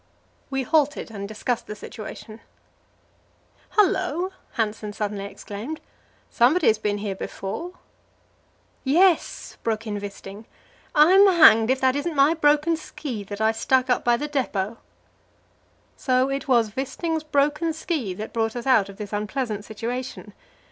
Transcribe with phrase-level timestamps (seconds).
[0.49, 2.41] We halted and discussed the situation.
[3.77, 5.79] "Hullo!" Hanssen suddenly exclaimed,
[6.27, 7.73] "somebody has been here before."
[8.83, 10.45] "Yes," broke in Wisting;
[10.95, 14.79] "I'm hanged if that isn't my broken ski that I stuck up by the depot."
[15.97, 20.33] So it was Wisting's broken ski that brought us out of this unpleasant situation.